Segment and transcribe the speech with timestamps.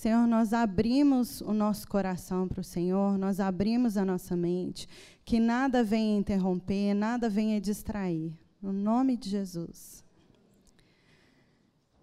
[0.00, 4.88] Senhor, nós abrimos o nosso coração para o Senhor, nós abrimos a nossa mente,
[5.26, 8.32] que nada venha interromper, nada venha distrair.
[8.62, 10.02] No nome de Jesus.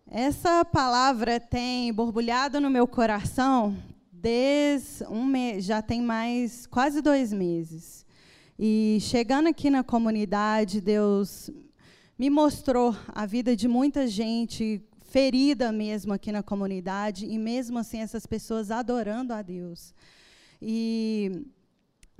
[0.05, 3.75] Essa palavra tem borbulhado no meu coração
[4.12, 8.06] desde um mês, já tem mais quase dois meses.
[8.60, 11.50] E chegando aqui na comunidade, Deus
[12.16, 17.99] me mostrou a vida de muita gente ferida mesmo aqui na comunidade e mesmo assim
[17.99, 19.94] essas pessoas adorando a Deus.
[20.62, 21.45] E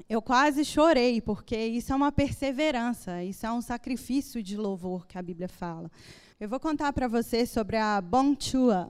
[0.07, 5.17] eu quase chorei, porque isso é uma perseverança, isso é um sacrifício de louvor que
[5.17, 5.91] a Bíblia fala.
[6.39, 8.90] Eu vou contar para vocês sobre a Bonchua.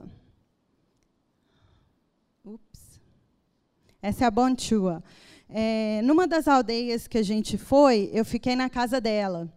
[2.44, 3.00] Ups.
[4.00, 5.02] Essa é a Bonchua.
[5.48, 9.52] É, numa das aldeias que a gente foi, eu fiquei na casa dela.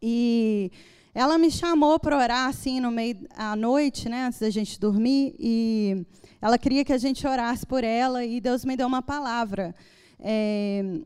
[0.00, 0.72] E
[1.14, 5.34] ela me chamou para orar assim no meio à noite, né, antes da gente dormir,
[5.38, 6.06] e
[6.40, 9.74] ela queria que a gente orasse por ela e Deus me deu uma palavra.
[10.18, 11.00] É,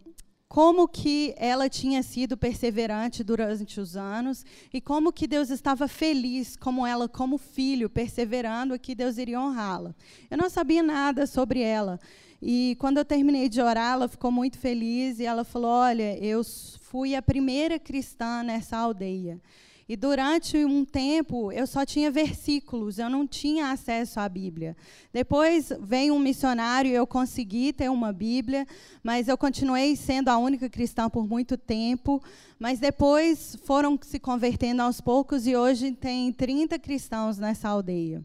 [0.48, 6.57] como que ela tinha sido perseverante durante os anos e como que Deus estava feliz
[6.57, 9.95] como ela como filho perseverando que Deus iria honrá-la.
[10.31, 11.98] Eu não sabia nada sobre ela.
[12.41, 16.43] E quando eu terminei de orar, ela ficou muito feliz e ela falou: "Olha, eu
[16.81, 19.41] fui a primeira cristã nessa aldeia.
[19.89, 24.77] E durante um tempo eu só tinha versículos, eu não tinha acesso à Bíblia.
[25.12, 28.67] Depois veio um missionário e eu consegui ter uma Bíblia,
[29.01, 32.20] mas eu continuei sendo a única cristã por muito tempo.
[32.59, 38.25] Mas depois foram se convertendo aos poucos e hoje tem 30 cristãos nessa aldeia.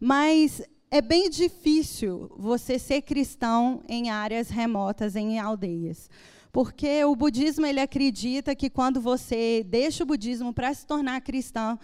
[0.00, 6.10] Mas é bem difícil você ser cristão em áreas remotas, em aldeias.
[6.54, 11.76] Porque o budismo ele acredita que quando você deixa o budismo para se tornar cristão,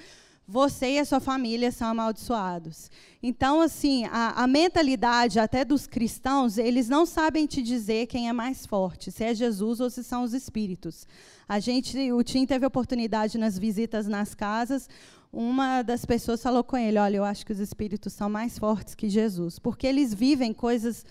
[0.47, 2.89] você e a sua família são amaldiçoados.
[3.21, 8.33] Então, assim, a, a, mentalidade até dos cristãos, eles não sabem te dizer quem é
[8.33, 11.05] mais forte, se é Jesus ou se são os espíritos.
[11.49, 14.89] A gente, o Tim teve oportunidade nas visitas nas casas,
[15.33, 18.94] uma das pessoas falou com ele, olha, eu acho que os espíritos são mais fortes
[18.94, 21.05] que Jesus, porque eles vivem coisas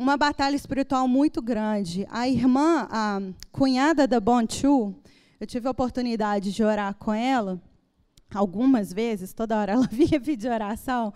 [0.00, 2.06] uma batalha espiritual muito grande.
[2.10, 3.20] A irmã, a
[3.52, 4.94] cunhada da Bonchu,
[5.38, 7.60] eu tive a oportunidade de orar com ela
[8.34, 11.12] algumas vezes, toda hora ela via pedir oração,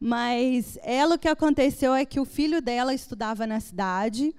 [0.00, 4.34] mas ela o que aconteceu é que o filho dela estudava na cidade,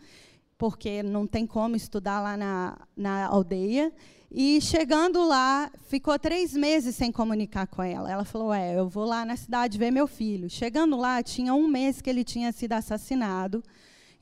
[0.58, 3.94] porque não tem como estudar lá na, na aldeia,
[4.30, 8.12] e chegando lá, ficou três meses sem comunicar com ela.
[8.12, 10.50] Ela falou: É, eu vou lá na cidade ver meu filho.
[10.50, 13.64] Chegando lá, tinha um mês que ele tinha sido assassinado.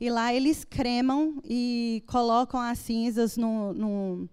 [0.00, 4.28] E lá eles cremam e colocam as cinzas no, no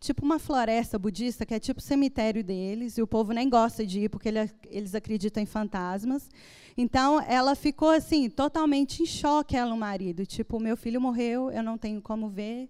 [0.00, 4.00] tipo uma floresta budista, que é tipo cemitério deles, e o povo nem gosta de
[4.00, 6.28] ir porque ele, eles acreditam em fantasmas.
[6.76, 10.24] Então, ela ficou assim, totalmente em choque, ela o marido.
[10.24, 12.68] Tipo, meu filho morreu, eu não tenho como ver.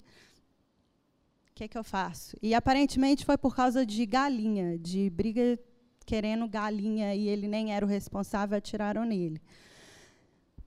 [1.51, 2.37] O que, é que eu faço?
[2.43, 5.59] E aparentemente foi por causa de galinha, de briga
[6.05, 9.41] querendo galinha, e ele nem era o responsável, atiraram nele.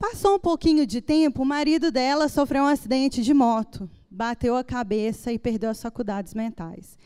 [0.03, 4.61] Passou um pouquinho de tempo, o marido dela sofreu um acidente de moto, bateu a
[4.61, 6.97] cabeça e perdeu as faculdades mentais.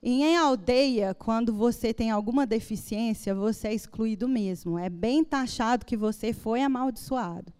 [0.00, 4.78] E em aldeia, quando você tem alguma deficiência, você é excluído mesmo.
[4.78, 7.52] É bem taxado que você foi amaldiçoado.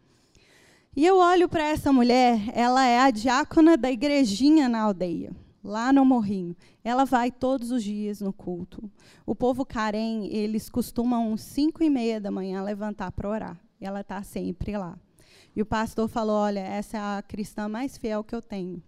[0.95, 5.33] E eu olho para essa mulher, ela é a diácona da igrejinha na aldeia,
[5.65, 6.57] lá no Morrinho.
[6.85, 8.89] Ela vai todos os dias no culto.
[9.27, 13.66] O povo carém, eles costumam, às cinco e meia da manhã, levantar para orar.
[13.81, 14.98] E ela está sempre lá.
[15.54, 18.82] E o pastor falou: Olha, essa é a cristã mais fiel que eu tenho.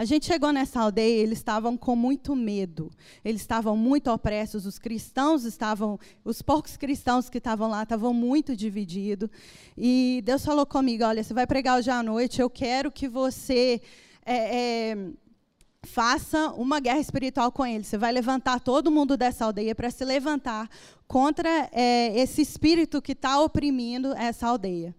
[0.00, 2.90] A gente chegou nessa aldeia, eles estavam com muito medo.
[3.22, 8.56] Eles estavam muito opressos, os cristãos estavam, os poucos cristãos que estavam lá estavam muito
[8.56, 9.28] divididos.
[9.76, 13.82] E Deus falou comigo: olha, você vai pregar hoje à noite, eu quero que você
[14.24, 14.96] é, é,
[15.82, 17.84] faça uma guerra espiritual com ele.
[17.84, 20.68] Você vai levantar todo mundo dessa aldeia para se levantar
[21.06, 24.94] contra é, esse espírito que está oprimindo essa aldeia.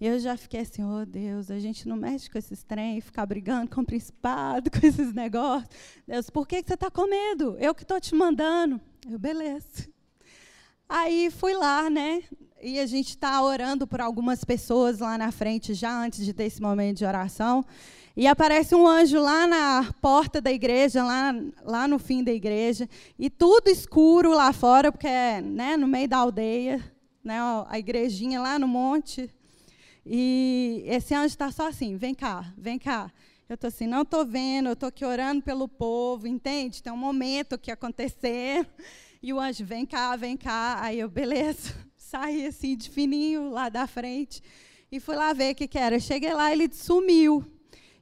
[0.00, 3.24] E eu já fiquei assim, oh Deus, a gente não mexe com esses trem, ficar
[3.24, 5.70] brigando com o principado, com esses negócios.
[6.06, 7.56] Deus, por que, que você está com medo?
[7.60, 8.80] Eu que estou te mandando.
[9.08, 9.88] Eu, beleza.
[10.88, 12.22] Aí fui lá, né?
[12.60, 16.44] E a gente está orando por algumas pessoas lá na frente, já antes de ter
[16.44, 17.64] esse momento de oração.
[18.14, 22.88] E aparece um anjo lá na porta da igreja, lá, lá no fim da igreja,
[23.18, 26.82] e tudo escuro lá fora, porque é né, no meio da aldeia,
[27.24, 29.30] né, a igrejinha lá no monte.
[30.04, 33.10] E esse anjo está só assim: vem cá, vem cá.
[33.48, 36.82] Eu estou assim, não estou vendo, eu estou aqui orando pelo povo, entende?
[36.82, 38.66] Tem um momento que acontecer.
[39.22, 40.78] E o anjo, vem cá, vem cá.
[40.80, 44.42] Aí eu, beleza, saí assim de fininho lá da frente
[44.90, 45.98] e fui lá ver o que, que era.
[45.98, 47.44] Cheguei lá, ele sumiu.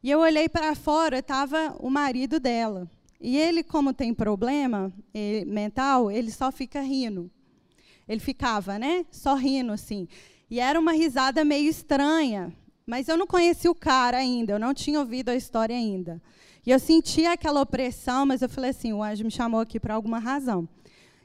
[0.03, 2.89] E eu olhei para fora, estava o marido dela.
[3.21, 7.31] E ele, como tem problema ele, mental, ele só fica rindo.
[8.09, 9.05] Ele ficava, né?
[9.11, 10.09] Só rindo, assim.
[10.51, 12.53] E era uma risada meio estranha.
[12.87, 16.21] Mas eu não conhecia o cara ainda, eu não tinha ouvido a história ainda.
[16.67, 19.91] E eu sentia aquela opressão, mas eu falei assim: o anjo me chamou aqui por
[19.91, 20.69] alguma razão.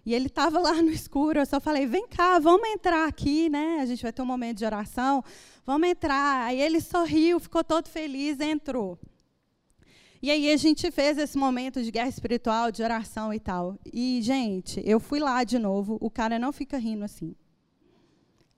[0.06, 3.80] E ele estava lá no escuro, eu só falei: vem cá, vamos entrar aqui, né?
[3.82, 5.24] A gente vai ter um momento de oração,
[5.66, 6.46] vamos entrar.
[6.46, 9.00] Aí ele sorriu, ficou todo feliz, entrou.
[10.22, 13.78] E aí a gente fez esse momento de guerra espiritual, de oração e tal.
[13.86, 17.36] E, gente, eu fui lá de novo, o cara não fica rindo assim.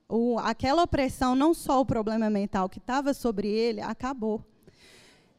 [0.08, 4.46] O, aquela opressão, não só o problema mental que estava sobre ele, acabou.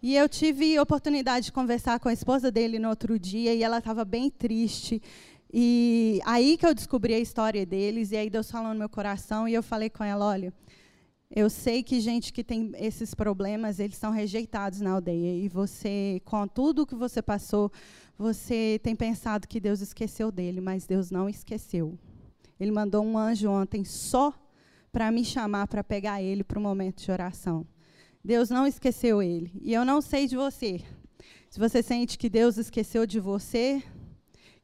[0.03, 3.79] E eu tive oportunidade de conversar com a esposa dele no outro dia e ela
[3.79, 5.03] estava bem triste.
[5.53, 9.49] E aí que eu descobri a história deles, e aí Deus falou no meu coração,
[9.49, 10.53] e eu falei com ela: olha,
[11.31, 16.21] eu sei que gente que tem esses problemas, eles são rejeitados na aldeia, e você,
[16.25, 17.73] com tudo que você passou,
[18.17, 21.99] você tem pensado que Deus esqueceu dele, mas Deus não esqueceu.
[22.59, 24.35] Ele mandou um anjo ontem só
[24.91, 27.67] para me chamar para pegar ele para o momento de oração.
[28.25, 29.53] Deus não esqueceu ele.
[29.63, 30.81] E eu não sei de você.
[31.49, 33.83] Se você sente que Deus esqueceu de você,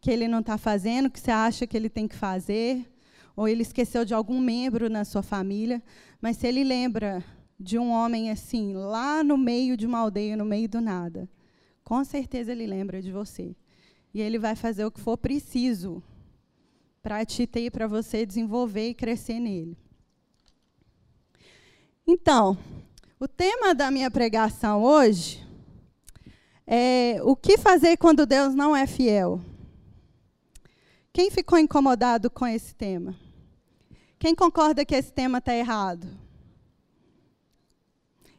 [0.04, 2.86] que ele não está fazendo que você acha que ele tem que fazer,
[3.34, 5.82] ou ele esqueceu de algum membro na sua família,
[6.20, 7.24] mas se ele lembra
[7.58, 11.26] de um homem assim, lá no meio de uma aldeia, no meio do nada,
[11.82, 13.56] com certeza ele lembra de você.
[14.12, 16.02] E ele vai fazer o que for preciso
[17.02, 19.74] para te ter, para você desenvolver e crescer nele.
[22.06, 22.58] Então,
[23.18, 25.42] o tema da minha pregação hoje
[26.66, 29.40] é o que fazer quando Deus não é fiel.
[31.14, 33.14] Quem ficou incomodado com esse tema?
[34.18, 36.08] Quem concorda que esse tema está errado?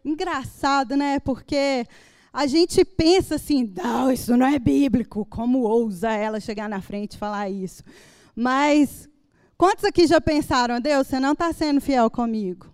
[0.03, 1.17] Engraçado, né?
[1.21, 1.87] Porque
[2.33, 5.25] a gente pensa assim, não, isso não é bíblico.
[5.25, 7.81] Como ousa ela chegar na frente e falar isso?
[8.35, 9.07] Mas
[9.57, 12.67] quantos aqui já pensaram, Deus, você não está sendo fiel comigo?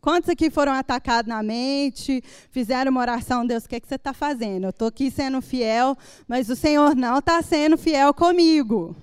[0.00, 3.96] Quantos aqui foram atacados na mente, fizeram uma oração, Deus, o que, é que você
[3.96, 4.64] está fazendo?
[4.64, 5.96] Eu estou aqui sendo fiel,
[6.26, 8.94] mas o Senhor não está sendo fiel comigo.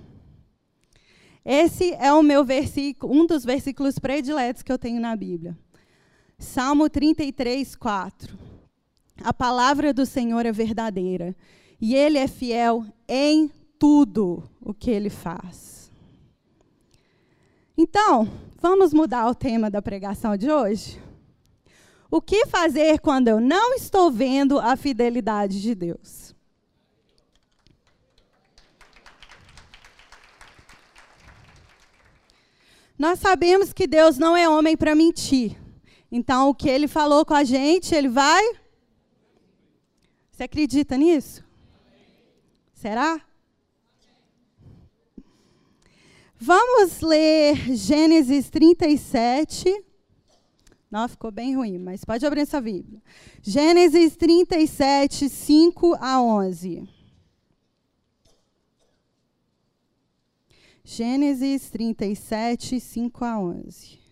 [1.44, 5.56] Esse é o meu versículo, um dos versículos prediletos que eu tenho na Bíblia.
[6.38, 8.36] Salmo 33, 4.
[9.22, 11.36] A palavra do Senhor é verdadeira,
[11.80, 15.75] e Ele é fiel em tudo o que Ele faz.
[17.76, 18.28] Então,
[18.68, 21.00] Vamos mudar o tema da pregação de hoje?
[22.10, 26.34] O que fazer quando eu não estou vendo a fidelidade de Deus?
[32.98, 35.56] Nós sabemos que Deus não é homem para mentir.
[36.10, 38.42] Então, o que ele falou com a gente, ele vai.
[40.32, 41.44] Você acredita nisso?
[42.74, 43.20] Será?
[46.38, 49.84] Vamos ler Gênesis 37.
[50.90, 53.02] Não, ficou bem ruim, mas pode abrir essa Bíblia.
[53.42, 56.88] Gênesis 37, 5 a 11.
[60.84, 64.05] Gênesis 37, 5 a 11.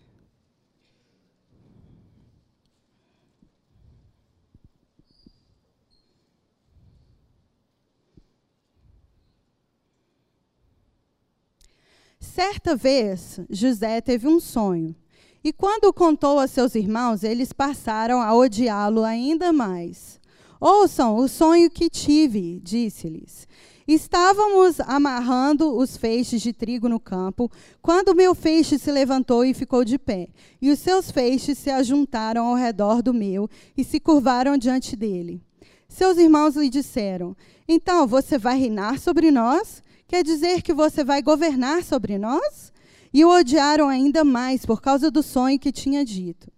[12.35, 14.93] Certa vez, José teve um sonho.
[15.41, 20.19] E quando o contou a seus irmãos, eles passaram a odiá-lo ainda mais.
[20.59, 23.47] Ouçam o sonho que tive, disse-lhes.
[23.87, 27.49] Estávamos amarrando os feixes de trigo no campo,
[27.81, 30.27] quando meu feixe se levantou e ficou de pé,
[30.61, 35.41] e os seus feixes se ajuntaram ao redor do meu e se curvaram diante dele.
[35.87, 37.33] Seus irmãos lhe disseram:
[37.65, 39.84] Então você vai reinar sobre nós?
[40.15, 42.71] Quer dizer que você vai governar sobre nós?
[43.13, 46.49] E o odiaram ainda mais por causa do sonho que tinha dito.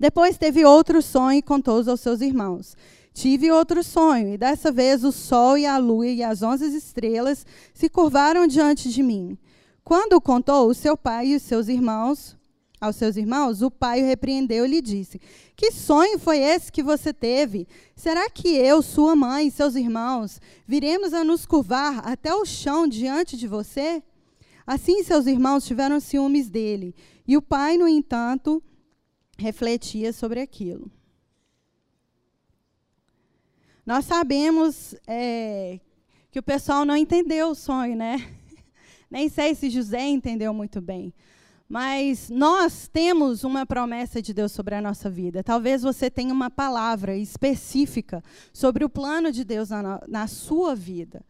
[0.00, 2.76] Depois teve outro sonho e contou aos seus irmãos.
[3.14, 7.46] Tive outro sonho, e dessa vez o sol e a lua e as onze estrelas
[7.72, 9.38] se curvaram diante de mim.
[9.84, 12.36] Quando o contou, o seu pai e os seus irmãos
[12.80, 15.20] aos seus irmãos, o pai o repreendeu e lhe disse:
[15.54, 17.68] Que sonho foi esse que você teve?
[17.94, 22.88] Será que eu, sua mãe e seus irmãos viremos a nos curvar até o chão
[22.88, 24.02] diante de você?
[24.66, 26.94] Assim seus irmãos tiveram ciúmes dele,
[27.26, 28.62] e o pai, no entanto,
[29.36, 30.90] refletia sobre aquilo.
[33.84, 35.80] Nós sabemos é,
[36.30, 38.30] que o pessoal não entendeu o sonho, né?
[39.10, 41.12] Nem sei se José entendeu muito bem.
[41.70, 45.40] Mas nós temos uma promessa de Deus sobre a nossa vida.
[45.40, 51.24] Talvez você tenha uma palavra específica sobre o plano de Deus na, na sua vida.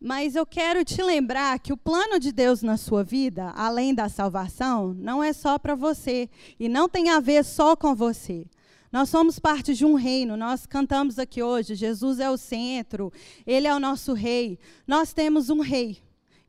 [0.00, 4.08] Mas eu quero te lembrar que o plano de Deus na sua vida, além da
[4.08, 8.46] salvação, não é só para você e não tem a ver só com você.
[8.90, 10.36] Nós somos parte de um reino.
[10.36, 13.12] Nós cantamos aqui hoje: Jesus é o centro,
[13.46, 14.58] Ele é o nosso rei.
[14.84, 16.02] Nós temos um rei.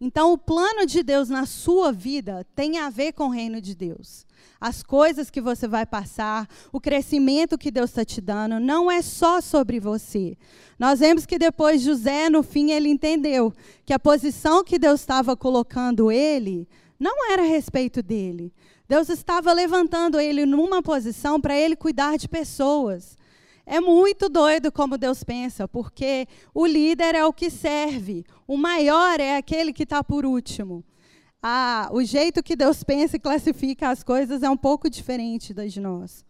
[0.04, 3.76] Então, o plano de Deus na sua vida tem a ver com o reino de
[3.76, 4.26] Deus.
[4.60, 9.04] As coisas que você vai passar, o crescimento que Deus está te dando, não é
[9.04, 10.36] só sobre você.
[10.80, 13.54] Nós vemos que depois José, no fim, ele entendeu
[13.86, 16.68] que a posição que Deus estava colocando ele
[17.00, 18.52] não era a respeito dele.
[18.90, 23.18] Deus estava levantando ele numa posição para ele cuidar de pessoas.
[23.66, 29.20] É muito doido como Deus pensa, porque o líder é o que serve, o maior
[29.20, 30.84] é aquele que está por último.
[31.42, 35.74] Ah, o jeito que Deus pensa e classifica as coisas é um pouco diferente das
[35.74, 36.24] de nós.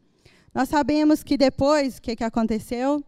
[0.53, 3.03] Nós sabemos que depois, o que, que aconteceu?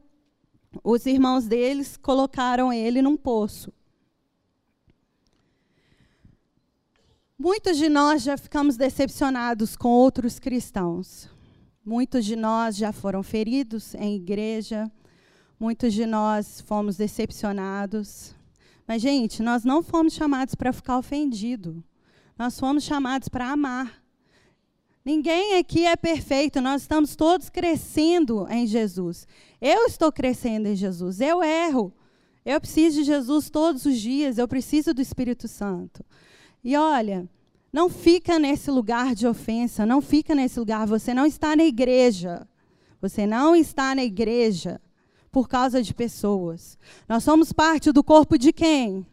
[0.83, 3.71] Os irmãos deles colocaram ele num poço.
[7.37, 11.29] Muitos de nós já ficamos decepcionados com outros cristãos.
[11.85, 14.89] Muitos de nós já foram feridos em igreja.
[15.59, 18.33] Muitos de nós fomos decepcionados.
[18.87, 21.83] Mas, gente, nós não fomos chamados para ficar ofendido.
[22.37, 24.01] Nós fomos chamados para amar.
[25.05, 29.27] Ninguém aqui é perfeito, nós estamos todos crescendo em Jesus.
[29.59, 31.93] Eu estou crescendo em Jesus, eu erro.
[32.45, 36.05] Eu preciso de Jesus todos os dias, eu preciso do Espírito Santo.
[36.63, 37.27] E olha,
[37.73, 40.85] não fica nesse lugar de ofensa, não fica nesse lugar.
[40.85, 42.47] Você não está na igreja.
[43.01, 44.79] Você não está na igreja
[45.31, 46.77] por causa de pessoas.
[47.09, 49.07] Nós somos parte do corpo de quem?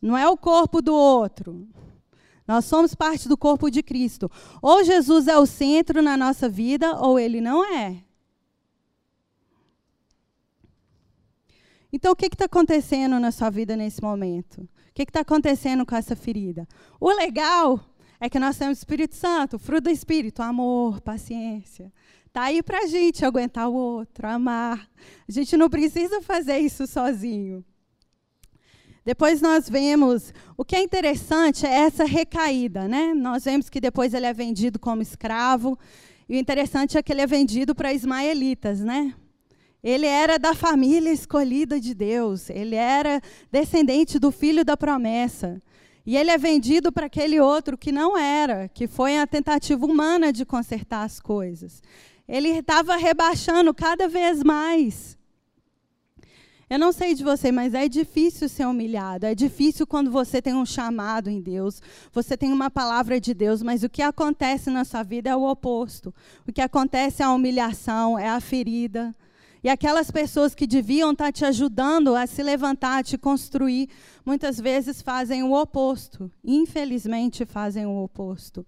[0.00, 1.66] Não é o corpo do outro.
[2.46, 4.30] Nós somos parte do corpo de Cristo.
[4.60, 8.04] Ou Jesus é o centro na nossa vida, ou ele não é.
[11.90, 14.68] Então, o que está acontecendo na sua vida nesse momento?
[14.90, 16.66] O que está acontecendo com essa ferida?
[17.00, 17.80] O legal
[18.20, 21.92] é que nós temos o Espírito Santo, fruto do Espírito, amor, paciência.
[22.26, 24.88] Está aí para a gente aguentar o outro, amar.
[25.28, 27.64] A gente não precisa fazer isso sozinho.
[29.04, 33.14] Depois nós vemos, o que é interessante é essa recaída, né?
[33.14, 35.78] Nós vemos que depois ele é vendido como escravo,
[36.28, 39.14] e o interessante é que ele é vendido para ismaelitas, né?
[39.82, 43.20] Ele era da família escolhida de Deus, ele era
[43.50, 45.60] descendente do filho da promessa.
[46.04, 50.32] E ele é vendido para aquele outro que não era, que foi a tentativa humana
[50.32, 51.82] de consertar as coisas.
[52.26, 55.18] Ele estava rebaixando cada vez mais.
[56.68, 59.26] Eu não sei de você, mas é difícil ser humilhado.
[59.26, 61.82] É difícil quando você tem um chamado em Deus,
[62.12, 65.42] você tem uma palavra de Deus, mas o que acontece na sua vida é o
[65.42, 66.14] oposto.
[66.46, 69.12] O que acontece é a humilhação, é a ferida.
[69.62, 73.90] E aquelas pessoas que deviam estar te ajudando a se levantar, a te construir,
[74.24, 76.30] muitas vezes fazem o oposto.
[76.42, 78.64] Infelizmente, fazem o oposto.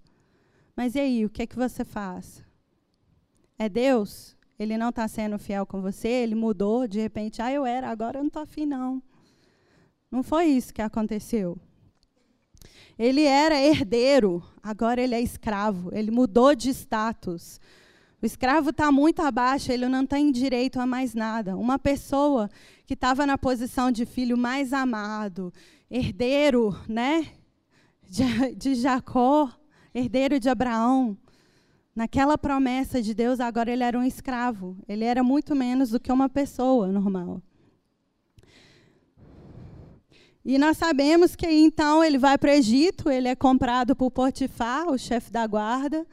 [0.76, 2.42] Mas e aí, o que é que você faz?
[3.58, 4.36] É Deus?
[4.58, 6.08] Ele não está sendo fiel com você?
[6.08, 9.02] Ele mudou, de repente, ah, eu era, agora eu não estou afim, não.
[10.10, 11.58] Não foi isso que aconteceu.
[12.98, 15.90] Ele era herdeiro, agora ele é escravo.
[15.92, 17.58] Ele mudou de status.
[18.22, 21.56] O escravo está muito abaixo, ele não tem direito a mais nada.
[21.56, 22.48] Uma pessoa
[22.86, 25.52] que estava na posição de filho mais amado,
[25.90, 27.26] herdeiro, né,
[28.08, 29.50] de, de Jacó,
[29.92, 31.18] herdeiro de Abraão,
[31.96, 34.76] naquela promessa de Deus, agora ele era um escravo.
[34.88, 37.42] Ele era muito menos do que uma pessoa normal.
[40.44, 44.88] E nós sabemos que então ele vai para o Egito, ele é comprado por Potifar,
[44.88, 46.06] o chefe da guarda.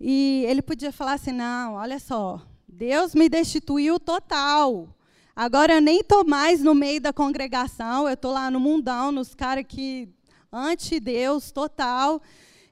[0.00, 4.88] E ele podia falar assim: não, olha só, Deus me destituiu total.
[5.36, 9.34] Agora eu nem estou mais no meio da congregação, eu estou lá no mundão, nos
[9.34, 10.08] caras que
[10.50, 12.22] anti-Deus total.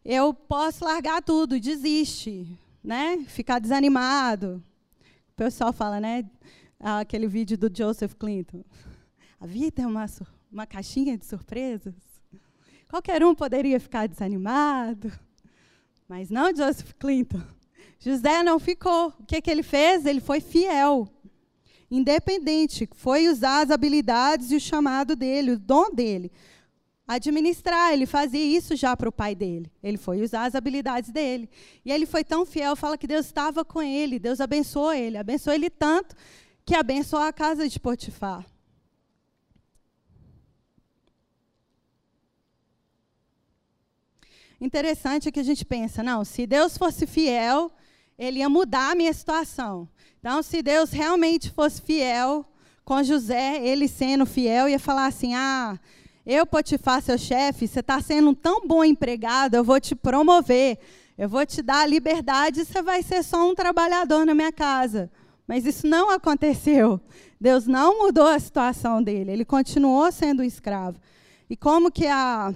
[0.04, 2.47] Eu posso largar tudo, desiste,
[2.82, 3.18] né?
[3.26, 4.62] Ficar desanimado.
[5.32, 6.25] O pessoal fala, né?
[6.80, 8.64] Aquele vídeo do Joseph Clinton.
[9.38, 10.06] A vida é uma,
[10.50, 11.94] uma caixinha de surpresas.
[12.88, 15.12] Qualquer um poderia ficar desanimado.
[16.08, 17.42] Mas não Joseph Clinton.
[18.00, 19.08] José não ficou.
[19.20, 20.06] O que, que ele fez?
[20.06, 21.06] Ele foi fiel.
[21.90, 22.88] Independente.
[22.94, 26.32] Foi usar as habilidades e o chamado dele, o dom dele.
[27.06, 27.92] Administrar.
[27.92, 29.70] Ele fazia isso já para o pai dele.
[29.82, 31.48] Ele foi usar as habilidades dele.
[31.84, 34.18] E ele foi tão fiel, fala que Deus estava com ele.
[34.18, 35.18] Deus abençoou ele.
[35.18, 36.16] Abençoou ele tanto
[36.64, 38.46] que abençoou a casa de Potifar.
[44.60, 47.70] Interessante é que a gente pensa, não, se Deus fosse fiel,
[48.18, 49.88] ele ia mudar a minha situação.
[50.18, 52.44] Então, se Deus realmente fosse fiel
[52.84, 55.78] com José, ele sendo fiel, ia falar assim: ah,
[56.26, 60.78] eu, Potifar, seu chefe, você está sendo um tão bom empregado, eu vou te promover,
[61.16, 65.10] eu vou te dar a liberdade, você vai ser só um trabalhador na minha casa.
[65.46, 67.00] Mas isso não aconteceu.
[67.40, 70.98] Deus não mudou a situação dele, ele continuou sendo um escravo.
[71.48, 72.52] E como que a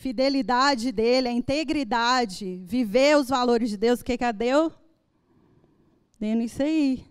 [0.00, 4.72] fidelidade dele, a integridade, viver os valores de Deus, o que, deu?
[6.18, 7.04] Dando isso aí.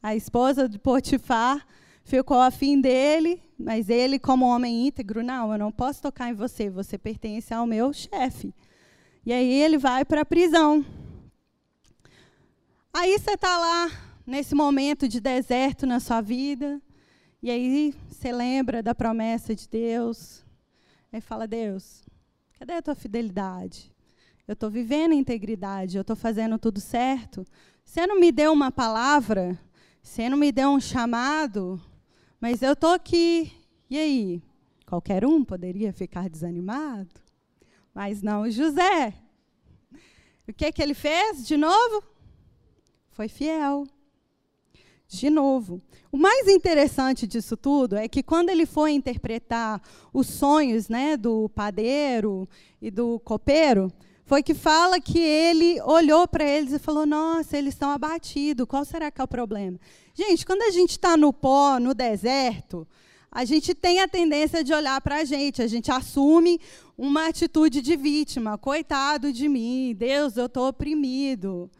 [0.00, 1.66] A esposa de Potifar
[2.04, 6.70] ficou afim dele, mas ele, como homem íntegro, não, eu não posso tocar em você,
[6.70, 8.54] você pertence ao meu chefe.
[9.24, 10.86] E aí ele vai para a prisão.
[12.94, 13.90] Aí você está lá,
[14.24, 16.80] nesse momento de deserto na sua vida,
[17.42, 20.45] e aí você lembra da promessa de Deus,
[21.16, 22.04] Aí fala: Deus,
[22.58, 23.90] cadê a tua fidelidade?
[24.46, 27.42] Eu estou vivendo a integridade, eu estou fazendo tudo certo.
[27.82, 29.58] Você não me deu uma palavra,
[30.02, 31.80] você não me deu um chamado,
[32.38, 33.50] mas eu estou aqui.
[33.88, 34.42] E aí?
[34.84, 37.14] Qualquer um poderia ficar desanimado,
[37.94, 39.14] mas não José.
[40.46, 42.04] O que, que ele fez de novo?
[43.08, 43.86] Foi fiel.
[45.08, 45.80] De novo.
[46.10, 49.80] O mais interessante disso tudo é que quando ele foi interpretar
[50.12, 52.48] os sonhos né, do padeiro
[52.82, 53.92] e do copeiro,
[54.24, 58.84] foi que fala que ele olhou para eles e falou: Nossa, eles estão abatidos, qual
[58.84, 59.78] será que é o problema?
[60.14, 62.86] Gente, quando a gente está no pó, no deserto,
[63.30, 66.60] a gente tem a tendência de olhar para a gente, a gente assume
[66.98, 71.70] uma atitude de vítima: coitado de mim, Deus, eu estou oprimido.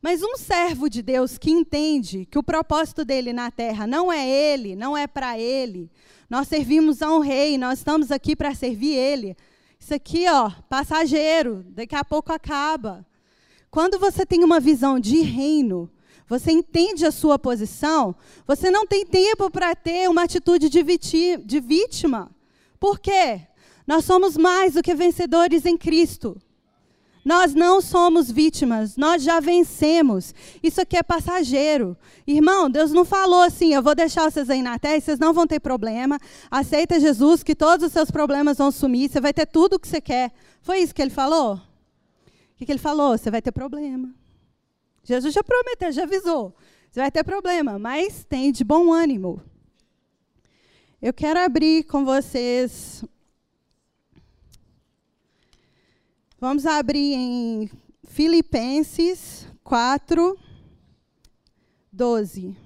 [0.00, 4.28] Mas um servo de Deus que entende que o propósito dele na terra não é
[4.28, 5.90] ele, não é para ele.
[6.28, 9.36] Nós servimos a um rei, nós estamos aqui para servir ele.
[9.78, 13.06] Isso aqui, ó, passageiro, daqui a pouco acaba.
[13.70, 15.90] Quando você tem uma visão de reino,
[16.28, 18.14] você entende a sua posição,
[18.46, 20.82] você não tem tempo para ter uma atitude de,
[21.60, 22.30] vítima.
[22.80, 23.42] Por quê?
[23.86, 26.36] Nós somos mais do que vencedores em Cristo.
[27.26, 30.32] Nós não somos vítimas, nós já vencemos.
[30.62, 31.96] Isso aqui é passageiro.
[32.24, 35.32] Irmão, Deus não falou assim: eu vou deixar vocês aí na terra e vocês não
[35.32, 36.20] vão ter problema.
[36.48, 39.88] Aceita Jesus, que todos os seus problemas vão sumir, você vai ter tudo o que
[39.88, 40.30] você quer.
[40.62, 41.54] Foi isso que ele falou?
[41.54, 41.60] O
[42.58, 43.18] que, que ele falou?
[43.18, 44.14] Você vai ter problema.
[45.02, 46.54] Jesus já prometeu, já avisou.
[46.92, 49.42] Você vai ter problema, mas tem de bom ânimo.
[51.02, 53.04] Eu quero abrir com vocês
[56.48, 57.70] Vamos abrir em
[58.04, 60.38] Filipenses 4,
[61.92, 62.56] 12.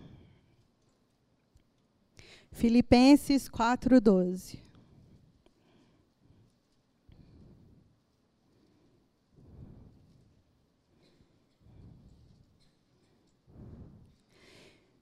[2.53, 4.62] Filipenses 4, 12.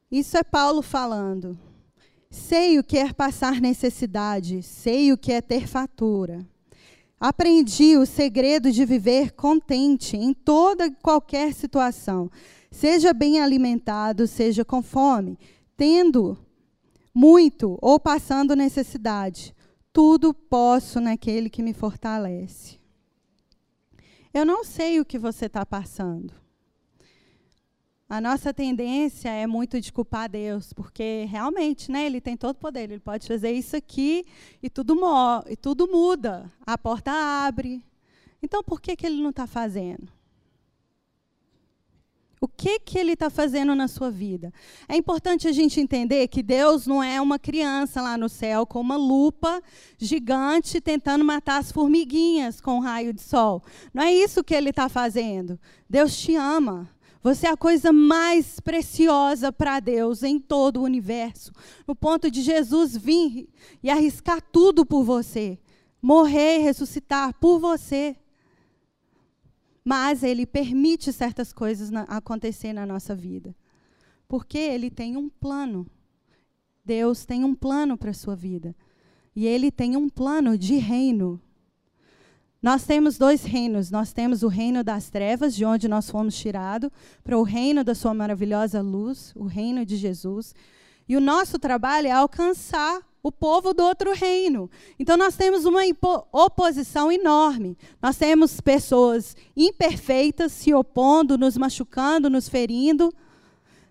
[0.08, 1.58] Isso é Paulo falando.
[2.30, 6.46] Sei o que é passar necessidade, sei o que é ter fatura.
[7.20, 12.30] Aprendi o segredo de viver contente em toda e qualquer situação,
[12.70, 15.36] seja bem alimentado, seja com fome,
[15.76, 16.38] tendo
[17.12, 19.52] muito ou passando necessidade.
[19.92, 22.78] Tudo posso naquele que me fortalece.
[24.32, 26.32] Eu não sei o que você está passando.
[28.10, 32.58] A nossa tendência é muito de culpar Deus, porque realmente, né, ele tem todo o
[32.58, 34.24] poder, ele pode fazer isso aqui
[34.62, 34.96] e tudo,
[35.46, 37.84] e tudo muda, a porta abre.
[38.42, 40.08] Então, por que, que ele não está fazendo?
[42.40, 44.54] O que, que ele está fazendo na sua vida?
[44.88, 48.80] É importante a gente entender que Deus não é uma criança lá no céu com
[48.80, 49.60] uma lupa
[49.98, 53.62] gigante tentando matar as formiguinhas com um raio de sol.
[53.92, 55.58] Não é isso que ele está fazendo.
[55.90, 56.88] Deus te ama.
[57.28, 61.52] Você é a coisa mais preciosa para Deus em todo o universo.
[61.86, 63.50] No ponto de Jesus vir
[63.82, 65.58] e arriscar tudo por você,
[66.00, 68.16] morrer e ressuscitar por você.
[69.84, 73.54] Mas Ele permite certas coisas na, acontecer na nossa vida.
[74.26, 75.86] Porque Ele tem um plano.
[76.82, 78.74] Deus tem um plano para a sua vida.
[79.36, 81.38] E Ele tem um plano de reino.
[82.60, 83.90] Nós temos dois reinos.
[83.90, 86.90] Nós temos o reino das trevas, de onde nós fomos tirados,
[87.22, 90.54] para o reino da sua maravilhosa luz, o reino de Jesus.
[91.08, 94.70] E o nosso trabalho é alcançar o povo do outro reino.
[94.98, 95.82] Então nós temos uma
[96.32, 97.76] oposição enorme.
[98.00, 103.12] Nós temos pessoas imperfeitas se opondo, nos machucando, nos ferindo.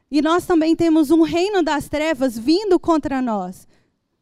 [0.09, 3.67] E nós também temos um reino das trevas vindo contra nós.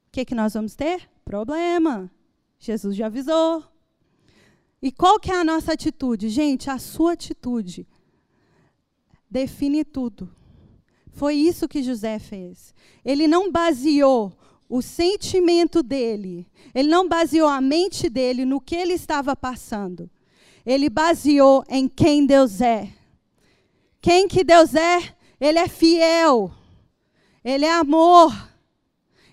[0.08, 1.10] O que, que nós vamos ter?
[1.24, 2.10] Problema.
[2.60, 3.75] Jesus já avisou.
[4.86, 6.30] E qual que é a nossa atitude?
[6.30, 7.88] Gente, a sua atitude
[9.28, 10.30] define tudo.
[11.12, 12.72] Foi isso que José fez.
[13.04, 14.32] Ele não baseou
[14.70, 20.08] o sentimento dele, ele não baseou a mente dele no que ele estava passando.
[20.64, 22.94] Ele baseou em quem Deus é.
[24.00, 25.16] Quem que Deus é?
[25.42, 26.52] Ele é fiel.
[27.44, 28.32] Ele é amor.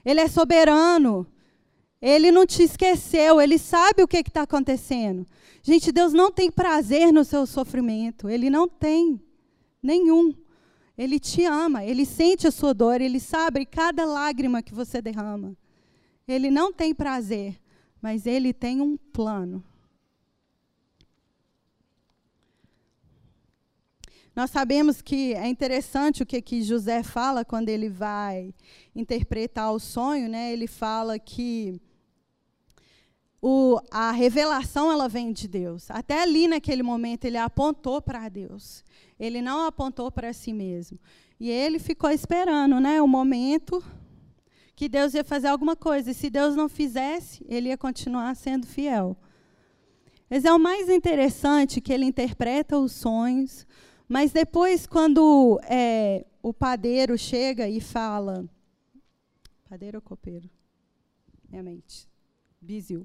[0.03, 1.27] Ele é soberano.
[2.03, 5.25] Ele não te esqueceu, ele sabe o que está acontecendo.
[5.63, 8.29] Gente, Deus não tem prazer no seu sofrimento.
[8.29, 9.21] Ele não tem
[9.83, 10.35] nenhum.
[10.99, 15.57] Ele te ama, ele sente a sua dor, ele sabe cada lágrima que você derrama.
[16.29, 17.59] Ele não tem prazer,
[18.01, 19.65] mas ele tem um plano.
[24.35, 28.55] Nós sabemos que é interessante o que, que José fala quando ele vai
[28.95, 30.53] interpretar o sonho, né?
[30.53, 31.81] Ele fala que
[33.45, 35.91] o, a revelação ela vem de Deus.
[35.91, 38.85] Até ali naquele momento ele apontou para Deus.
[39.19, 40.97] Ele não apontou para si mesmo.
[41.41, 43.83] E ele ficou esperando, né, o momento
[44.77, 46.13] que Deus ia fazer alguma coisa.
[46.13, 49.17] E se Deus não fizesse, ele ia continuar sendo fiel.
[50.31, 53.67] Mas é o mais interessante que ele interpreta os sonhos,
[54.09, 58.49] mas depois, quando é, o padeiro chega e fala.
[59.69, 60.49] Padeiro ou copeiro?
[61.51, 62.12] Minha mente.
[62.63, 63.05] Bizil.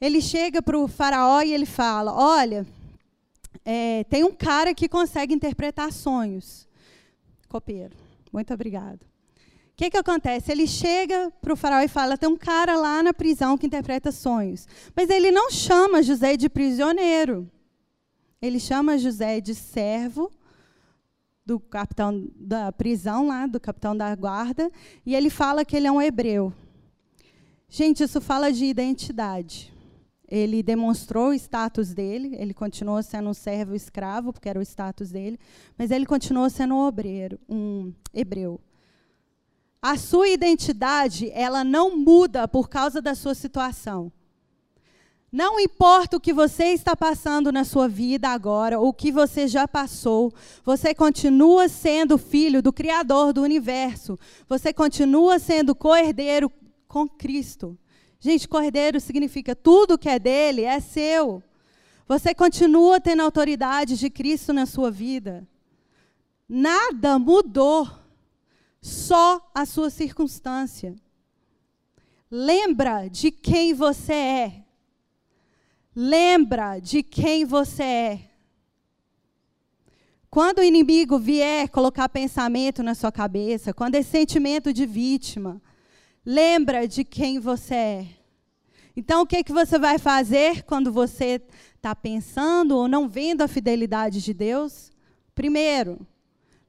[0.00, 2.66] Ele chega para o faraó e ele fala: Olha,
[3.64, 6.66] é, tem um cara que consegue interpretar sonhos.
[7.48, 7.94] Copeiro.
[8.32, 9.02] Muito obrigado.
[9.02, 10.50] O que, que acontece?
[10.50, 14.10] Ele chega para o faraó e fala: tem um cara lá na prisão que interpreta
[14.10, 14.66] sonhos.
[14.96, 17.50] Mas ele não chama José de prisioneiro.
[18.40, 20.32] Ele chama José de servo
[21.44, 24.70] do capitão da prisão lá, do capitão da guarda,
[25.04, 26.52] e ele fala que ele é um hebreu.
[27.74, 29.72] Gente, isso fala de identidade.
[30.28, 35.10] Ele demonstrou o status dele, ele continuou sendo um servo escravo, porque era o status
[35.10, 35.40] dele,
[35.78, 38.60] mas ele continuou sendo um obreiro, um hebreu.
[39.80, 44.12] A sua identidade, ela não muda por causa da sua situação.
[45.32, 49.48] Não importa o que você está passando na sua vida agora, ou o que você
[49.48, 50.30] já passou,
[50.62, 54.18] você continua sendo filho do Criador do universo.
[54.46, 56.52] Você continua sendo cordeiro
[56.92, 57.78] com Cristo.
[58.20, 61.42] Gente, cordeiro significa tudo que é dele é seu.
[62.06, 65.48] Você continua tendo autoridade de Cristo na sua vida.
[66.46, 67.90] Nada mudou,
[68.82, 70.94] só a sua circunstância.
[72.30, 74.64] Lembra de quem você é.
[75.96, 78.30] Lembra de quem você é.
[80.28, 85.60] Quando o inimigo vier colocar pensamento na sua cabeça, quando esse sentimento de vítima,
[86.24, 88.06] lembra de quem você é.
[88.96, 91.40] Então, o que, que você vai fazer quando você
[91.76, 94.92] está pensando ou não vendo a fidelidade de Deus?
[95.34, 96.06] Primeiro,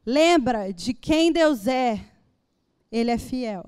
[0.05, 2.03] lembra de quem Deus é.
[2.91, 3.65] Ele é fiel.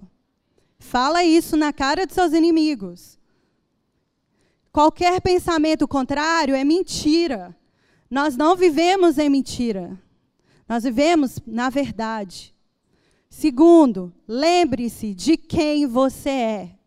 [0.80, 3.19] Fala isso na cara dos seus inimigos.
[4.71, 7.56] Qualquer pensamento contrário é mentira.
[8.10, 10.00] Nós não vivemos em mentira.
[10.67, 12.55] Nós vivemos na verdade.
[13.38, 16.80] Segundo, lembre-se de quem você é.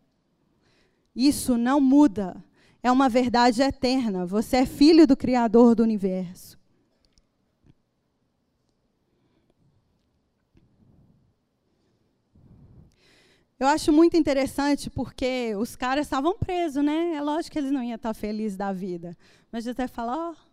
[1.14, 2.42] Isso não muda.
[2.82, 4.24] É uma verdade eterna.
[4.24, 6.58] Você é filho do Criador do universo.
[13.60, 17.12] Eu acho muito interessante porque os caras estavam presos, né?
[17.12, 19.14] É lógico que eles não iam estar felizes da vida.
[19.52, 20.47] Mas até falar, ó, oh,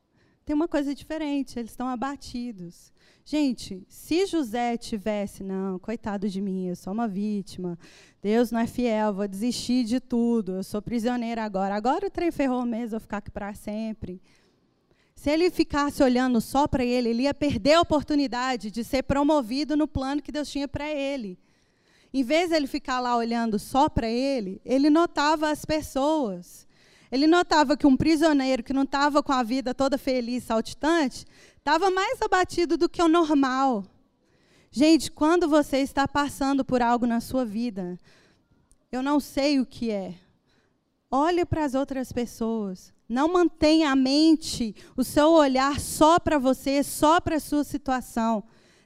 [0.45, 2.93] tem uma coisa diferente, eles estão abatidos.
[3.25, 7.79] Gente, se José tivesse, não, coitado de mim, eu sou uma vítima,
[8.21, 12.31] Deus não é fiel, vou desistir de tudo, eu sou prisioneiro agora, agora o trem
[12.31, 14.21] ferrou mesmo, vou ficar aqui para sempre.
[15.15, 19.75] Se ele ficasse olhando só para ele, ele ia perder a oportunidade de ser promovido
[19.75, 21.39] no plano que Deus tinha para ele.
[22.13, 26.67] Em vez de ele ficar lá olhando só para ele, ele notava as pessoas.
[27.11, 31.25] Ele notava que um prisioneiro que não estava com a vida toda feliz, saltitante,
[31.57, 33.85] estava mais abatido do que o normal.
[34.71, 37.97] Gente, quando você está passando por algo na sua vida,
[38.91, 40.15] eu não sei o que é.
[41.09, 42.93] Olhe para as outras pessoas.
[43.07, 48.43] Não mantenha a mente, o seu olhar só para você, só para a sua situação.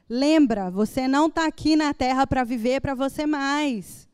[0.09, 4.08] Lembra, você não está aqui na terra para viver para você mais.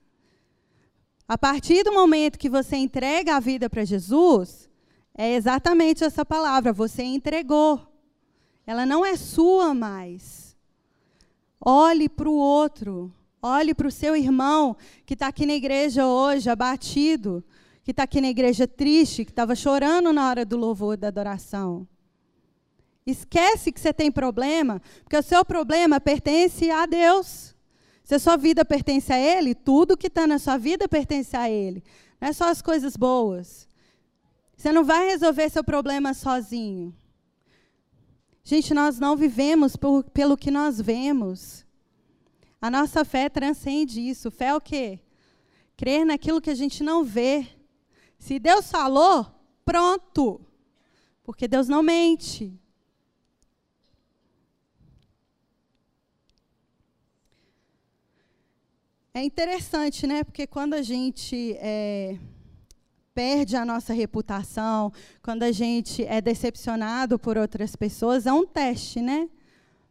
[1.27, 4.69] A partir do momento que você entrega a vida para Jesus,
[5.17, 7.81] é exatamente essa palavra, você entregou.
[8.67, 10.55] Ela não é sua mais.
[11.59, 13.11] Olhe para o outro,
[13.41, 17.43] olhe para o seu irmão que está aqui na igreja hoje, abatido,
[17.83, 21.87] que está aqui na igreja triste, que estava chorando na hora do louvor da adoração.
[23.03, 27.54] Esquece que você tem problema, porque o seu problema pertence a Deus.
[28.05, 31.49] Se a sua vida pertence a Ele, tudo que está na sua vida pertence a
[31.49, 31.83] Ele.
[32.21, 33.67] Não é só as coisas boas.
[34.55, 36.95] Você não vai resolver seu problema sozinho.
[38.43, 41.65] Gente, nós não vivemos por, pelo que nós vemos.
[42.61, 44.29] A nossa fé transcende isso.
[44.29, 44.99] Fé é o quê?
[45.75, 47.47] Crer naquilo que a gente não vê.
[48.19, 49.25] Se Deus falou,
[49.65, 50.39] pronto.
[51.23, 52.53] Porque Deus não mente.
[59.17, 60.25] É interessante, né?
[60.25, 62.19] Porque quando a gente é,
[63.13, 64.91] perde a nossa reputação,
[65.23, 69.29] quando a gente é decepcionado por outras pessoas, é um teste, né?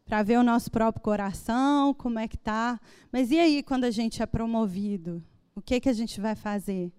[0.05, 2.79] Para ver o nosso próprio coração, como é que tá.
[3.11, 5.23] Mas e aí quando a gente é promovido?
[5.55, 6.93] O que que a gente vai fazer?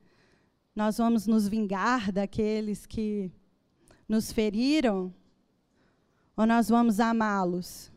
[0.75, 3.31] Nós vamos nos vingar daqueles que
[4.09, 5.15] nos feriram?
[6.37, 7.93] Ou nós vamos amá-los?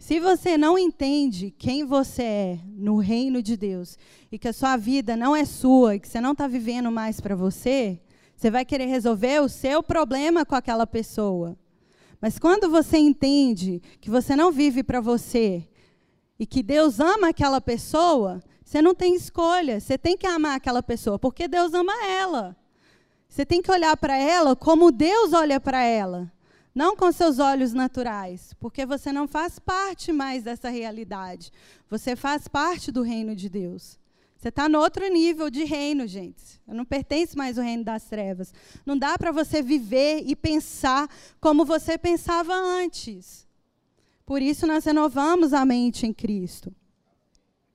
[0.00, 3.98] Se você não entende quem você é no reino de Deus
[4.32, 7.20] e que a sua vida não é sua e que você não está vivendo mais
[7.20, 8.00] para você,
[8.34, 11.54] você vai querer resolver o seu problema com aquela pessoa.
[12.18, 15.68] Mas quando você entende que você não vive para você
[16.38, 19.78] e que Deus ama aquela pessoa, você não tem escolha.
[19.78, 22.56] Você tem que amar aquela pessoa porque Deus ama ela.
[23.28, 26.32] Você tem que olhar para ela como Deus olha para ela.
[26.74, 31.50] Não com seus olhos naturais, porque você não faz parte mais dessa realidade.
[31.88, 33.98] Você faz parte do reino de Deus.
[34.36, 36.60] Você está no outro nível de reino, gente.
[36.66, 38.54] Eu não pertence mais ao reino das trevas.
[38.86, 43.46] Não dá para você viver e pensar como você pensava antes.
[44.24, 46.74] Por isso nós renovamos a mente em Cristo.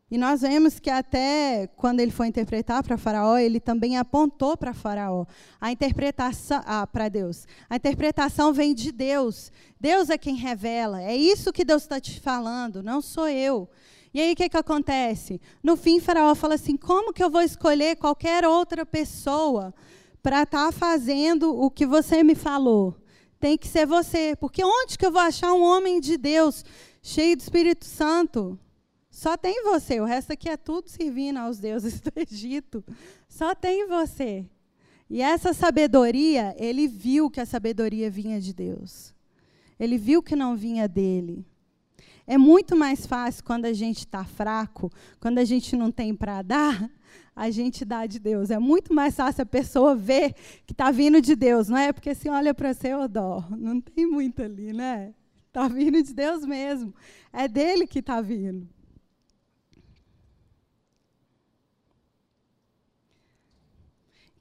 [0.09, 4.71] E nós vemos que até quando ele foi interpretar para Faraó, ele também apontou para
[4.71, 5.25] Faraó
[5.59, 7.47] a interpretação ah, para Deus.
[7.67, 9.51] A interpretação vem de Deus.
[9.79, 11.01] Deus é quem revela.
[11.01, 13.67] É isso que Deus está te falando, não sou eu.
[14.13, 15.41] E aí o que, que acontece?
[15.61, 19.73] No fim, Faraó fala assim: como que eu vou escolher qualquer outra pessoa
[20.21, 22.95] para estar tá fazendo o que você me falou?
[23.39, 24.35] Tem que ser você.
[24.39, 26.63] Porque onde que eu vou achar um homem de Deus
[27.01, 28.57] cheio do Espírito Santo?
[29.15, 32.84] Só tem você, o resto aqui é tudo servindo aos deuses do Egito.
[33.30, 34.45] Só tem você.
[35.10, 39.15] E essa sabedoria, ele viu que a sabedoria vinha de Deus.
[39.80, 41.45] Ele viu que não vinha dele.
[42.28, 46.41] É muito mais fácil quando a gente está fraco, quando a gente não tem para
[46.41, 46.91] dar,
[47.34, 48.51] a gente dá de Deus.
[48.51, 50.34] É muito mais fácil a pessoa ver
[50.65, 51.93] que está vindo de Deus, não é?
[51.93, 55.13] Porque se olha para você, ô dó, não tem muito ali, né?
[55.47, 56.93] Está vindo de Deus mesmo.
[57.32, 58.74] É dele que está vindo.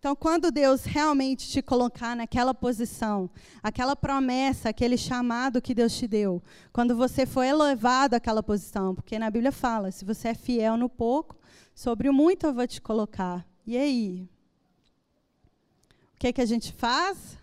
[0.05, 3.31] Então, quando Deus realmente te colocar naquela posição,
[3.62, 6.43] aquela promessa, aquele chamado que Deus te deu,
[6.75, 10.90] quando você for elevado àquela posição, porque na Bíblia fala: se você é fiel no
[10.90, 11.38] pouco,
[11.75, 13.47] sobre o muito eu vou te colocar.
[13.67, 14.29] E aí?
[16.14, 17.38] O que, que a gente faz?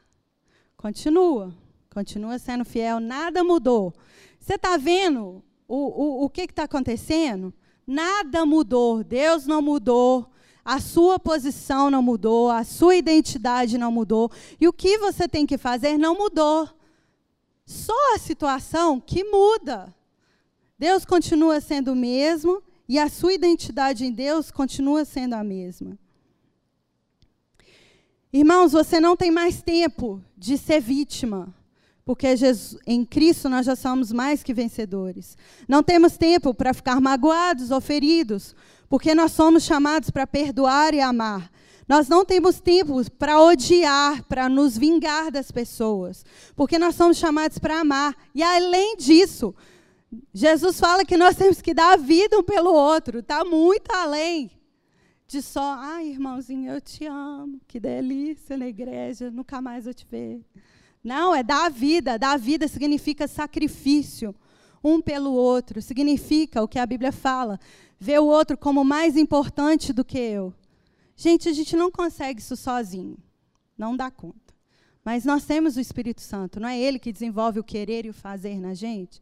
[0.77, 1.55] Continua.
[1.89, 3.91] Continua sendo fiel, nada mudou.
[4.39, 7.51] Você está vendo o, o, o que está acontecendo?
[7.87, 9.03] Nada mudou.
[9.03, 10.30] Deus não mudou.
[10.63, 15.45] A sua posição não mudou, a sua identidade não mudou, e o que você tem
[15.45, 16.69] que fazer não mudou.
[17.65, 19.93] Só a situação que muda.
[20.77, 25.97] Deus continua sendo o mesmo e a sua identidade em Deus continua sendo a mesma.
[28.33, 31.53] Irmãos, você não tem mais tempo de ser vítima,
[32.03, 35.37] porque Jesus, em Cristo nós já somos mais que vencedores.
[35.67, 38.55] Não temos tempo para ficar magoados ou feridos,
[38.91, 41.49] porque nós somos chamados para perdoar e amar.
[41.87, 46.25] Nós não temos tempo para odiar, para nos vingar das pessoas,
[46.57, 48.13] porque nós somos chamados para amar.
[48.35, 49.55] E além disso,
[50.33, 54.51] Jesus fala que nós temos que dar a vida um pelo outro, está muito além
[55.25, 60.05] de só, ai, irmãozinho, eu te amo, que delícia na igreja, nunca mais eu te
[60.05, 60.41] ver.
[61.01, 62.19] Não, é dar a vida.
[62.19, 64.35] Dar a vida significa sacrifício
[64.83, 65.81] um pelo outro.
[65.81, 67.59] Significa o que a Bíblia fala
[67.99, 70.53] ver o outro como mais importante do que eu.
[71.15, 73.17] Gente, a gente não consegue isso sozinho.
[73.77, 74.55] Não dá conta.
[75.05, 78.13] Mas nós temos o Espírito Santo, não é ele que desenvolve o querer e o
[78.13, 79.21] fazer na gente?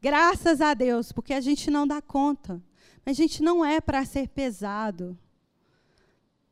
[0.00, 2.62] Graças a Deus, porque a gente não dá conta.
[3.04, 5.18] Mas a gente não é para ser pesado.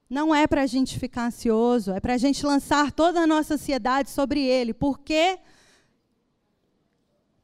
[0.08, 3.54] Não é para a gente ficar ansioso, é para a gente lançar toda a nossa
[3.54, 4.72] ansiedade sobre ele.
[4.72, 5.38] Por quê?
[5.38, 5.55] Porque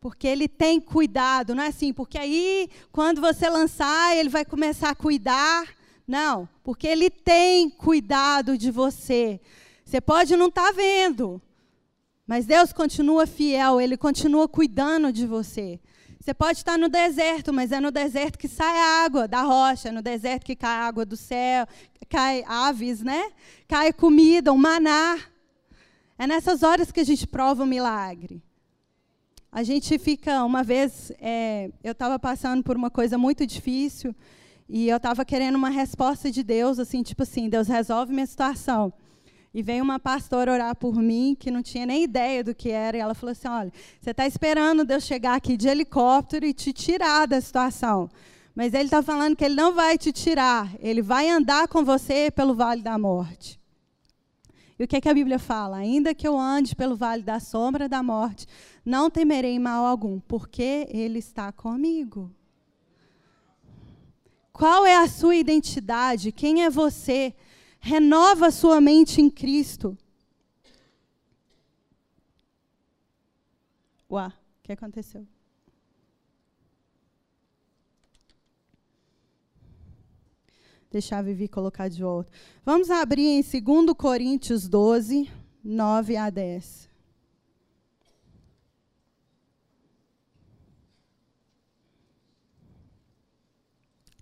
[0.03, 1.95] porque ele tem cuidado, não é assim?
[1.95, 5.65] Porque aí, quando você lançar, ele vai começar a cuidar.
[6.07, 9.41] Não, porque Ele tem cuidado de você.
[9.85, 11.41] Você pode não estar tá vendo,
[12.27, 15.81] mas Deus continua fiel, Ele continua cuidando de você.
[16.21, 19.93] Você pode estar no deserto, mas é no deserto que sai água da rocha, é
[19.93, 21.67] no deserto que cai água do céu,
[22.09, 23.33] cai aves, né?
[23.67, 25.19] Cai comida, um maná.
[26.19, 28.43] É nessas horas que a gente prova o milagre.
[29.55, 34.17] A gente fica, uma vez, é, eu estava passando por uma coisa muito difícil
[34.67, 38.91] e eu estava querendo uma resposta de Deus, assim, tipo assim, Deus resolve minha situação.
[39.53, 42.97] E veio uma pastora orar por mim, que não tinha nem ideia do que era,
[42.97, 46.73] e ela falou assim: Olha, você está esperando Deus chegar aqui de helicóptero e te
[46.73, 48.09] tirar da situação.
[48.55, 52.31] Mas ele está falando que ele não vai te tirar, ele vai andar com você
[52.31, 53.61] pelo vale da morte.
[54.79, 55.79] E o que, é que a Bíblia fala?
[55.79, 58.47] Ainda que eu ande pelo vale da sombra da morte,
[58.85, 62.31] não temerei mal algum, porque ele está comigo.
[64.53, 66.33] Qual é a sua identidade?
[66.33, 67.35] Quem é você?
[67.83, 69.99] renova sua mente em Cristo.
[74.09, 75.27] Uá, o que aconteceu?
[80.93, 82.31] Deixar a Vivi colocar de volta.
[82.67, 85.27] Vamos abrir em 2 Coríntios 12,
[85.65, 86.91] 9 a 10.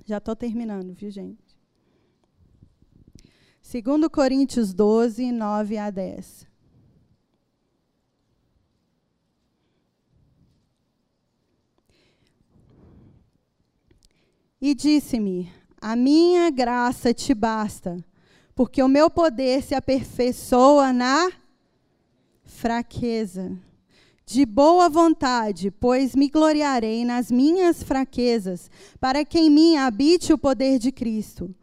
[0.07, 1.59] Já estou terminando, viu, gente?
[3.63, 6.47] 2 Coríntios 12, 9 a 10.
[14.61, 18.05] E disse-me: A minha graça te basta,
[18.55, 21.31] porque o meu poder se aperfeiçoa na
[22.45, 23.57] fraqueza.
[24.27, 30.39] De boa vontade, pois me gloriarei nas minhas fraquezas, para que em mim habite o
[30.39, 31.55] poder de Cristo.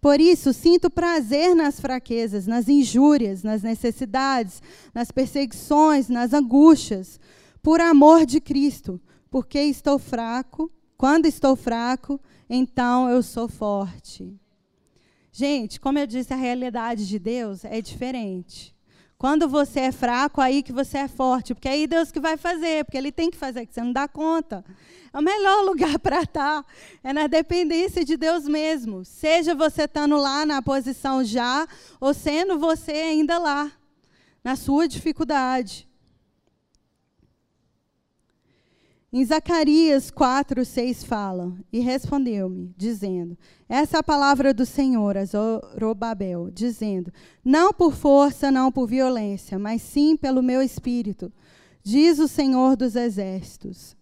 [0.00, 4.62] Por isso, sinto prazer nas fraquezas, nas injúrias, nas necessidades,
[4.94, 7.20] nas perseguições, nas angústias,
[7.62, 10.70] por amor de Cristo, porque estou fraco.
[10.96, 14.38] Quando estou fraco, então eu sou forte.
[15.32, 18.74] Gente, como eu disse, a realidade de Deus é diferente.
[19.18, 22.84] Quando você é fraco, aí que você é forte, porque aí Deus que vai fazer,
[22.84, 24.62] porque Ele tem que fazer, que você não dá conta.
[25.12, 26.64] É o melhor lugar para estar
[27.02, 29.04] é na dependência de Deus mesmo.
[29.04, 31.66] Seja você estando lá na posição já,
[31.98, 33.72] ou sendo você ainda lá,
[34.44, 35.88] na sua dificuldade.
[39.18, 43.34] Em Zacarias 4, 6 fala, e respondeu-me, dizendo:
[43.66, 47.10] Essa é a palavra do Senhor a Zorobabel, dizendo:
[47.42, 51.32] Não por força, não por violência, mas sim pelo meu espírito,
[51.82, 53.96] diz o Senhor dos exércitos.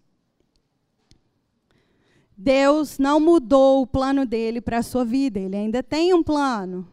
[2.37, 6.85] Deus não mudou o plano dele para a sua vida, ele ainda tem um plano.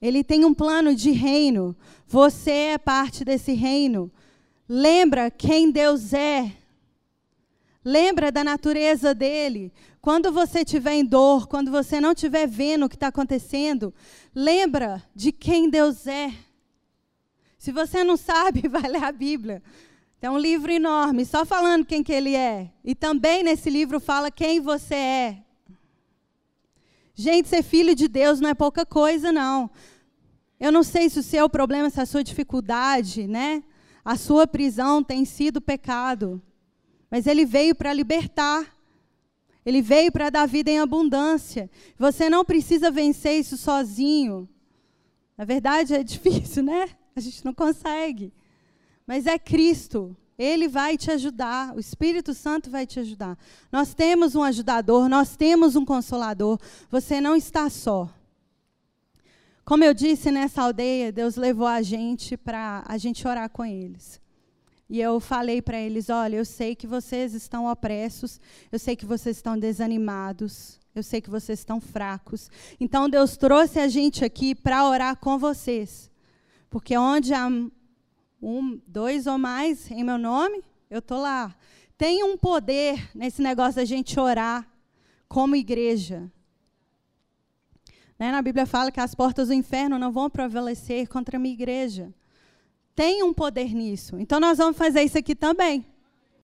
[0.00, 1.76] Ele tem um plano de reino.
[2.08, 4.10] Você é parte desse reino.
[4.66, 6.50] Lembra quem Deus é
[7.88, 9.72] Lembra da natureza dele.
[10.00, 13.94] Quando você estiver em dor, quando você não estiver vendo o que está acontecendo,
[14.34, 16.34] lembra de quem Deus é.
[17.56, 19.62] Se você não sabe, vai ler a Bíblia.
[20.18, 22.72] Tem um livro enorme, só falando quem que ele é.
[22.82, 25.42] E também nesse livro fala quem você é.
[27.14, 29.70] Gente, ser filho de Deus não é pouca coisa, não.
[30.58, 33.62] Eu não sei se o seu problema, se a sua dificuldade, né?
[34.04, 36.42] A sua prisão tem sido pecado.
[37.10, 38.74] Mas ele veio para libertar.
[39.64, 41.70] Ele veio para dar vida em abundância.
[41.98, 44.48] Você não precisa vencer isso sozinho.
[45.36, 46.88] Na verdade, é difícil, né?
[47.14, 48.32] A gente não consegue.
[49.06, 50.16] Mas é Cristo.
[50.38, 51.74] Ele vai te ajudar.
[51.74, 53.38] O Espírito Santo vai te ajudar.
[53.72, 56.58] Nós temos um ajudador, nós temos um consolador.
[56.90, 58.10] Você não está só.
[59.64, 64.20] Como eu disse nessa aldeia, Deus levou a gente para a gente orar com eles.
[64.88, 69.04] E eu falei para eles: olha, eu sei que vocês estão opressos, eu sei que
[69.04, 72.50] vocês estão desanimados, eu sei que vocês estão fracos.
[72.78, 76.10] Então Deus trouxe a gente aqui para orar com vocês.
[76.70, 77.48] Porque onde há
[78.40, 81.54] um, dois ou mais em meu nome, eu estou lá.
[81.98, 84.68] Tem um poder nesse negócio da gente orar
[85.28, 86.30] como igreja.
[88.18, 88.30] Né?
[88.30, 92.12] Na Bíblia fala que as portas do inferno não vão prevalecer contra a minha igreja
[92.96, 94.18] tem um poder nisso.
[94.18, 95.84] Então nós vamos fazer isso aqui também.